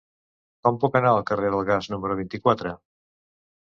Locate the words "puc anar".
0.85-1.13